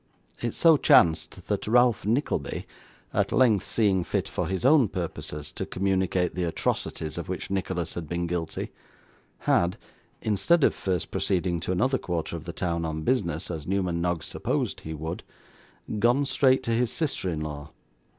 It 0.41 0.55
so 0.55 0.77
chanced 0.77 1.45
that 1.45 1.67
Ralph 1.67 2.07
Nickleby, 2.07 2.65
at 3.13 3.31
length 3.31 3.67
seeing 3.67 4.03
fit, 4.03 4.27
for 4.27 4.47
his 4.47 4.65
own 4.65 4.87
purposes, 4.87 5.51
to 5.51 5.63
communicate 5.63 6.33
the 6.33 6.45
atrocities 6.45 7.19
of 7.19 7.29
which 7.29 7.51
Nicholas 7.51 7.93
had 7.93 8.09
been 8.09 8.25
guilty, 8.25 8.71
had 9.41 9.77
(instead 10.19 10.63
of 10.63 10.73
first 10.73 11.11
proceeding 11.11 11.59
to 11.59 11.71
another 11.71 11.99
quarter 11.99 12.35
of 12.35 12.45
the 12.45 12.51
town 12.51 12.83
on 12.83 13.03
business, 13.03 13.51
as 13.51 13.67
Newman 13.67 14.01
Noggs 14.01 14.25
supposed 14.25 14.79
he 14.79 14.95
would) 14.95 15.21
gone 15.99 16.25
straight 16.25 16.63
to 16.63 16.71
his 16.71 16.91
sister 16.91 17.29
in 17.29 17.41
law. 17.41 17.69